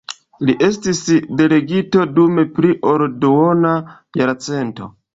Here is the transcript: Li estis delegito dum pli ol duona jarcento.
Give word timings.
Li 0.49 0.53
estis 0.67 1.01
delegito 1.41 2.07
dum 2.17 2.41
pli 2.57 2.75
ol 2.95 3.07
duona 3.27 3.79
jarcento. 4.23 4.95